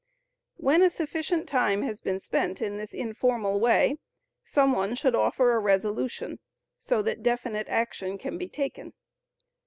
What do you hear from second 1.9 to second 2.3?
been